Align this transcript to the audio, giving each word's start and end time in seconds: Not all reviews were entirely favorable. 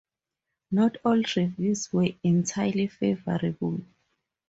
Not 0.71 0.97
all 1.05 1.21
reviews 1.35 1.93
were 1.93 2.09
entirely 2.23 2.87
favorable. 2.87 3.81